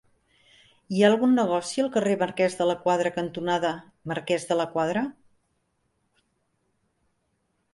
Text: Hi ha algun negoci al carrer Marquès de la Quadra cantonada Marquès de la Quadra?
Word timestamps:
Hi 0.93 1.01
ha 1.03 1.09
algun 1.11 1.35
negoci 1.39 1.83
al 1.83 1.91
carrer 1.97 2.15
Marquès 2.21 2.57
de 2.61 2.67
la 2.69 2.75
Quadra 2.85 3.11
cantonada 3.17 3.75
Marquès 4.13 4.49
de 4.53 4.57
la 4.63 4.67
Quadra? 4.73 5.05